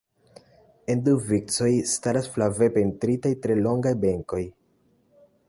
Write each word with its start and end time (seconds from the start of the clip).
En 0.93 1.03
du 1.07 1.13
vicoj 1.27 1.69
staras 1.91 2.31
flave 2.39 2.71
pentritaj 2.79 3.35
tre 3.45 3.61
longaj 3.69 3.95
benkoj. 4.07 4.43